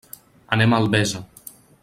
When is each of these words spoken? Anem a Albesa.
Anem 0.57 0.73
a 0.73 0.79
Albesa. 0.85 1.23